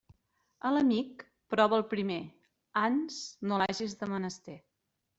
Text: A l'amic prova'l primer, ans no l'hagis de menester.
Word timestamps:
A 0.69 0.71
l'amic 0.75 1.21
prova'l 1.55 1.85
primer, 1.93 2.19
ans 2.89 3.23
no 3.49 3.63
l'hagis 3.63 3.99
de 4.05 4.15
menester. 4.17 4.61